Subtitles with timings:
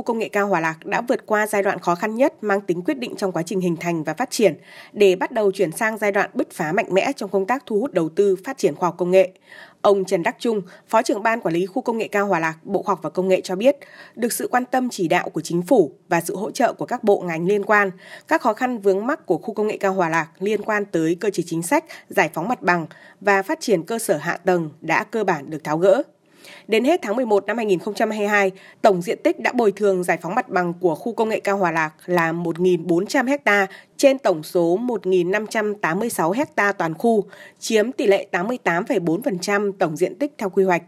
[0.00, 2.60] khu công nghệ cao Hòa Lạc đã vượt qua giai đoạn khó khăn nhất mang
[2.60, 4.56] tính quyết định trong quá trình hình thành và phát triển
[4.92, 7.80] để bắt đầu chuyển sang giai đoạn bứt phá mạnh mẽ trong công tác thu
[7.80, 9.32] hút đầu tư phát triển khoa học công nghệ.
[9.80, 12.54] Ông Trần Đắc Trung, Phó trưởng ban quản lý khu công nghệ cao Hòa Lạc,
[12.62, 13.76] Bộ Khoa học và Công nghệ cho biết,
[14.14, 17.04] được sự quan tâm chỉ đạo của chính phủ và sự hỗ trợ của các
[17.04, 17.90] bộ ngành liên quan,
[18.28, 21.16] các khó khăn vướng mắc của khu công nghệ cao Hòa Lạc liên quan tới
[21.20, 22.86] cơ chế chính sách, giải phóng mặt bằng
[23.20, 26.02] và phát triển cơ sở hạ tầng đã cơ bản được tháo gỡ.
[26.68, 28.50] Đến hết tháng 11 năm 2022,
[28.82, 31.56] tổng diện tích đã bồi thường giải phóng mặt bằng của khu công nghệ cao
[31.56, 33.66] Hòa Lạc là 1.400 ha
[33.96, 37.24] trên tổng số 1.586 ha toàn khu,
[37.58, 40.82] chiếm tỷ lệ 88,4% tổng diện tích theo quy hoạch.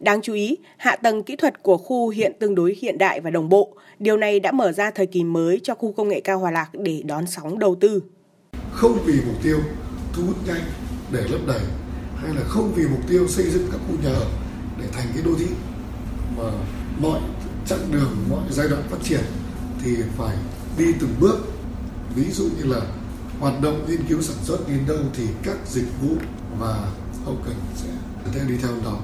[0.00, 3.30] Đáng chú ý, hạ tầng kỹ thuật của khu hiện tương đối hiện đại và
[3.30, 3.76] đồng bộ.
[3.98, 6.68] Điều này đã mở ra thời kỳ mới cho khu công nghệ cao Hòa Lạc
[6.72, 8.02] để đón sóng đầu tư.
[8.72, 9.58] Không vì mục tiêu
[10.12, 10.62] thu hút nhanh
[11.12, 11.60] để lấp đầy
[12.16, 14.47] hay là không vì mục tiêu xây dựng các khu nhà ở
[14.92, 15.46] thành cái đô thị
[16.36, 16.44] mà
[17.00, 17.20] mọi
[17.66, 19.24] chặng đường, mọi giai đoạn phát triển
[19.82, 20.36] thì phải
[20.78, 21.38] đi từng bước.
[22.14, 22.80] Ví dụ như là
[23.40, 26.16] hoạt động nghiên cứu sản xuất đến đâu thì các dịch vụ
[26.58, 26.88] và
[27.24, 27.88] hậu cần sẽ
[28.32, 28.98] theo đi theo đó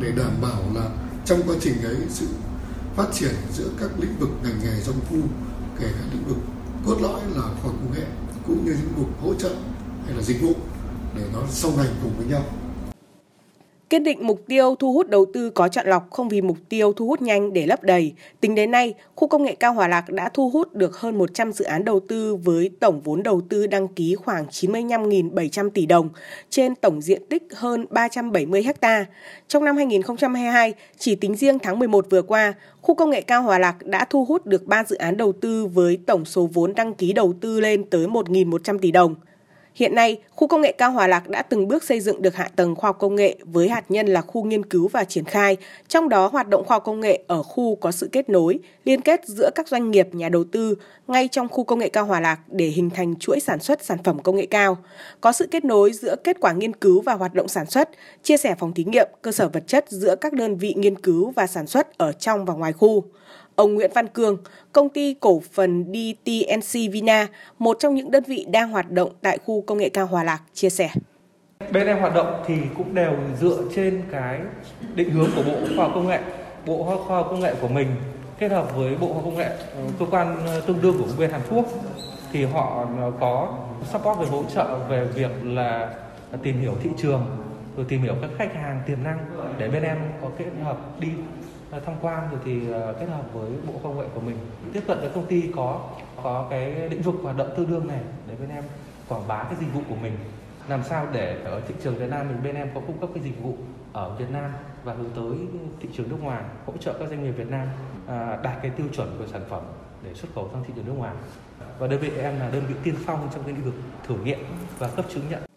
[0.00, 0.90] để đảm bảo là
[1.24, 2.26] trong quá trình ấy sự
[2.96, 5.16] phát triển giữa các lĩnh vực ngành nghề trong khu
[5.80, 6.38] kể cả lĩnh vực
[6.86, 8.06] cốt lõi là khoa học công nghệ,
[8.46, 9.54] cũng như lĩnh vực hỗ trợ
[10.06, 10.52] hay là dịch vụ
[11.16, 12.44] để nó song hành cùng với nhau.
[13.90, 16.92] Kiên định mục tiêu thu hút đầu tư có chọn lọc không vì mục tiêu
[16.92, 18.12] thu hút nhanh để lấp đầy.
[18.40, 21.52] Tính đến nay, khu công nghệ cao Hòa Lạc đã thu hút được hơn 100
[21.52, 26.08] dự án đầu tư với tổng vốn đầu tư đăng ký khoảng 95.700 tỷ đồng
[26.50, 29.06] trên tổng diện tích hơn 370 ha.
[29.48, 33.58] Trong năm 2022, chỉ tính riêng tháng 11 vừa qua, khu công nghệ cao Hòa
[33.58, 36.94] Lạc đã thu hút được 3 dự án đầu tư với tổng số vốn đăng
[36.94, 39.14] ký đầu tư lên tới 1.100 tỷ đồng.
[39.74, 42.48] Hiện nay, khu công nghệ cao Hòa Lạc đã từng bước xây dựng được hạ
[42.56, 45.56] tầng khoa học công nghệ với hạt nhân là khu nghiên cứu và triển khai,
[45.88, 49.00] trong đó hoạt động khoa học công nghệ ở khu có sự kết nối, liên
[49.00, 50.74] kết giữa các doanh nghiệp, nhà đầu tư
[51.08, 53.98] ngay trong khu công nghệ cao Hòa Lạc để hình thành chuỗi sản xuất sản
[54.04, 54.76] phẩm công nghệ cao.
[55.20, 57.88] Có sự kết nối giữa kết quả nghiên cứu và hoạt động sản xuất,
[58.22, 61.30] chia sẻ phòng thí nghiệm, cơ sở vật chất giữa các đơn vị nghiên cứu
[61.30, 63.04] và sản xuất ở trong và ngoài khu.
[63.60, 64.36] Ông Nguyễn Văn Cường,
[64.72, 67.26] công ty cổ phần DTNC Vina,
[67.58, 70.40] một trong những đơn vị đang hoạt động tại khu công nghệ cao Hòa Lạc,
[70.54, 70.90] chia sẻ.
[71.72, 74.40] Bên em hoạt động thì cũng đều dựa trên cái
[74.94, 76.20] định hướng của Bộ Khoa học Công nghệ.
[76.66, 77.86] Bộ Khoa học Công nghệ của mình
[78.38, 81.06] kết hợp với Bộ Khoa học Công nghệ, ờ, cơ quan ờ, tương đương của
[81.18, 81.66] bên Hàn Quốc
[82.32, 83.58] thì họ ờ, có
[83.92, 85.94] support về hỗ trợ về việc là
[86.42, 87.26] tìm hiểu thị trường
[87.76, 89.18] rồi tìm hiểu các khách hàng tiềm năng
[89.58, 91.08] để bên em có kết hợp đi
[91.70, 94.36] À, tham quan rồi thì à, kết hợp với bộ công nghệ của mình,
[94.72, 95.88] tiếp cận với công ty có
[96.22, 98.64] có cái lĩnh vực hoạt động tương đương này, để bên em
[99.08, 100.12] quảng bá cái dịch vụ của mình.
[100.68, 103.22] Làm sao để ở thị trường Việt Nam mình, bên em có cung cấp cái
[103.22, 103.56] dịch vụ
[103.92, 104.50] ở Việt Nam
[104.84, 105.46] và hướng tới
[105.80, 107.66] thị trường nước ngoài, hỗ trợ các doanh nghiệp Việt Nam
[108.06, 109.62] à, đạt cái tiêu chuẩn của sản phẩm
[110.04, 111.14] để xuất khẩu sang thị trường nước ngoài.
[111.78, 113.74] Và đơn vị em là đơn vị tiên phong trong cái lĩnh vực
[114.06, 114.38] thử nghiệm
[114.78, 115.49] và cấp chứng nhận.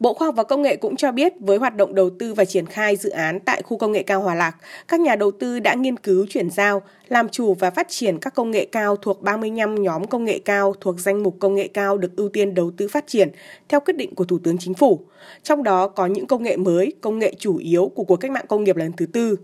[0.00, 2.44] Bộ Khoa học và Công nghệ cũng cho biết với hoạt động đầu tư và
[2.44, 4.56] triển khai dự án tại khu công nghệ cao Hòa Lạc,
[4.88, 8.34] các nhà đầu tư đã nghiên cứu chuyển giao, làm chủ và phát triển các
[8.34, 11.98] công nghệ cao thuộc 35 nhóm công nghệ cao thuộc danh mục công nghệ cao
[11.98, 13.30] được ưu tiên đầu tư phát triển
[13.68, 15.00] theo quyết định của Thủ tướng Chính phủ.
[15.42, 18.46] Trong đó có những công nghệ mới, công nghệ chủ yếu của cuộc cách mạng
[18.48, 19.36] công nghiệp lần thứ tư.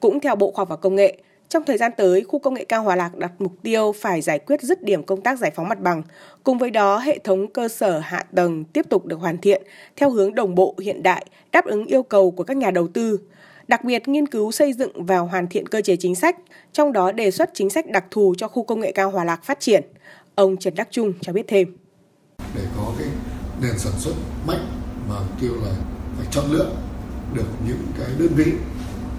[0.00, 1.18] Cũng theo Bộ Khoa học và Công nghệ,
[1.48, 4.38] trong thời gian tới, khu công nghệ cao Hòa Lạc đặt mục tiêu phải giải
[4.38, 6.02] quyết dứt điểm công tác giải phóng mặt bằng.
[6.44, 9.62] Cùng với đó, hệ thống cơ sở hạ tầng tiếp tục được hoàn thiện
[9.96, 13.20] theo hướng đồng bộ hiện đại, đáp ứng yêu cầu của các nhà đầu tư.
[13.68, 16.36] Đặc biệt, nghiên cứu xây dựng và hoàn thiện cơ chế chính sách,
[16.72, 19.44] trong đó đề xuất chính sách đặc thù cho khu công nghệ cao Hòa Lạc
[19.44, 19.82] phát triển.
[20.34, 21.76] Ông Trần Đắc Trung cho biết thêm.
[22.54, 23.08] Để có cái
[23.62, 24.14] nền sản xuất
[24.46, 24.66] mạnh
[25.08, 25.72] mà mục tiêu là
[26.16, 26.70] phải chọn lựa
[27.34, 28.52] được những cái đơn vị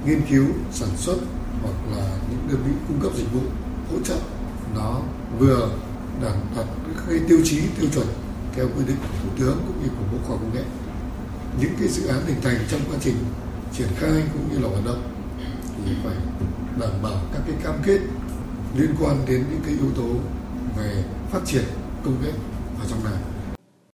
[0.05, 1.17] nghiên cứu sản xuất
[1.63, 3.41] hoặc là những đơn vị cung cấp dịch vụ
[3.91, 4.17] hỗ trợ,
[4.75, 5.01] nó
[5.39, 5.69] vừa
[6.23, 6.65] đạt đặt
[7.09, 8.07] cái tiêu chí, tiêu chuẩn
[8.55, 10.63] theo quy định của thủ tướng cũng như của bộ khoa công nghệ.
[11.59, 13.15] Những cái dự án hình thành trong quá trình
[13.77, 15.13] triển khai cũng như là hoạt động
[15.85, 16.15] thì phải
[16.79, 17.99] đảm bảo các cái cam kết
[18.75, 20.09] liên quan đến những cái yếu tố
[20.77, 21.63] về phát triển
[22.03, 22.31] công nghệ
[22.79, 23.13] ở trong này.